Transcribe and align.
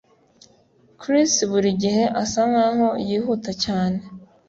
Chris 1.01 1.33
buri 1.51 1.69
gihe 1.81 2.03
asa 2.21 2.41
nkaho 2.51 2.87
yihuta 3.07 3.51
cyane 3.63 3.99